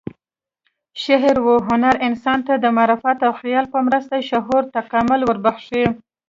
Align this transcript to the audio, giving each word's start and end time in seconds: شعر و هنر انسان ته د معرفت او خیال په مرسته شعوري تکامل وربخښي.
شعر 1.03 1.37
و 1.45 1.49
هنر 1.67 1.95
انسان 2.07 2.39
ته 2.47 2.53
د 2.63 2.65
معرفت 2.77 3.17
او 3.27 3.31
خیال 3.41 3.65
په 3.73 3.79
مرسته 3.87 4.15
شعوري 4.29 4.67
تکامل 4.77 5.21
وربخښي. 5.25 5.83